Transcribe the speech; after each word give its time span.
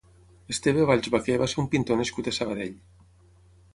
Esteve 0.53 0.85
Valls 0.91 1.11
Baqué 1.15 1.35
va 1.41 1.49
ser 1.53 1.59
un 1.65 1.69
pintor 1.75 1.99
nascut 2.01 2.31
a 2.33 2.37
Sabadell. 2.39 2.77